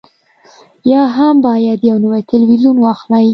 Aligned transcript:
یا 0.91 1.03
هم 1.15 1.35
باید 1.47 1.79
یو 1.89 1.97
نوی 2.03 2.21
تلویزیون 2.31 2.75
واخلئ 2.83 3.27